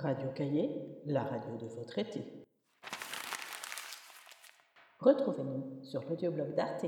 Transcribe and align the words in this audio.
Radio 0.00 0.28
Cahier, 0.32 0.70
la 1.06 1.24
radio 1.24 1.56
de 1.56 1.66
votre 1.66 1.98
été. 1.98 2.22
Retrouvez-nous 5.00 5.82
sur 5.82 6.04
l'audioblog 6.08 6.54
d'Arte. 6.54 6.86